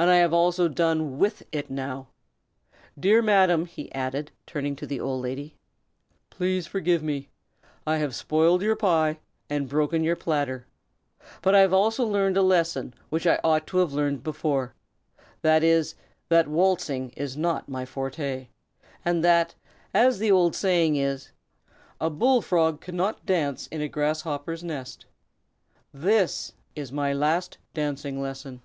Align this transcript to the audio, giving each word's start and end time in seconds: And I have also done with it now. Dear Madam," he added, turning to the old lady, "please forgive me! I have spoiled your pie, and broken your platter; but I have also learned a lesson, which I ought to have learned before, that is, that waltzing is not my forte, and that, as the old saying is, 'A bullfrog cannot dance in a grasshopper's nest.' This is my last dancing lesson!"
And 0.00 0.08
I 0.08 0.18
have 0.18 0.32
also 0.32 0.68
done 0.68 1.18
with 1.18 1.42
it 1.50 1.70
now. 1.72 2.06
Dear 2.96 3.20
Madam," 3.20 3.66
he 3.66 3.90
added, 3.92 4.30
turning 4.46 4.76
to 4.76 4.86
the 4.86 5.00
old 5.00 5.20
lady, 5.22 5.56
"please 6.30 6.68
forgive 6.68 7.02
me! 7.02 7.30
I 7.84 7.96
have 7.96 8.14
spoiled 8.14 8.62
your 8.62 8.76
pie, 8.76 9.18
and 9.50 9.68
broken 9.68 10.04
your 10.04 10.14
platter; 10.14 10.68
but 11.42 11.52
I 11.56 11.62
have 11.62 11.72
also 11.72 12.04
learned 12.06 12.36
a 12.36 12.42
lesson, 12.42 12.94
which 13.10 13.26
I 13.26 13.40
ought 13.42 13.66
to 13.66 13.78
have 13.78 13.92
learned 13.92 14.22
before, 14.22 14.72
that 15.42 15.64
is, 15.64 15.96
that 16.28 16.46
waltzing 16.46 17.10
is 17.16 17.36
not 17.36 17.68
my 17.68 17.84
forte, 17.84 18.50
and 19.04 19.24
that, 19.24 19.56
as 19.92 20.20
the 20.20 20.30
old 20.30 20.54
saying 20.54 20.94
is, 20.94 21.32
'A 22.00 22.10
bullfrog 22.10 22.80
cannot 22.80 23.26
dance 23.26 23.66
in 23.66 23.80
a 23.80 23.88
grasshopper's 23.88 24.62
nest.' 24.62 25.06
This 25.92 26.52
is 26.76 26.92
my 26.92 27.12
last 27.12 27.58
dancing 27.74 28.22
lesson!" 28.22 28.62